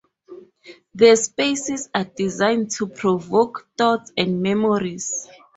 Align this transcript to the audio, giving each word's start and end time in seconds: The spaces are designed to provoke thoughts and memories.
The 0.95 1.15
spaces 1.15 1.87
are 1.93 2.05
designed 2.05 2.71
to 2.71 2.87
provoke 2.87 3.67
thoughts 3.77 4.11
and 4.17 4.41
memories. 4.41 5.27